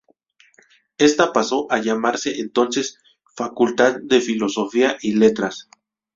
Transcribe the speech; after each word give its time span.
Esta 0.97 1.31
pasó 1.31 1.67
a 1.71 1.77
llamarse 1.77 2.39
entonces 2.39 2.97
Facultad 3.35 3.97
de 4.01 4.19
Filosofía 4.19 4.97
y 4.99 5.13
Letras. 5.13 5.69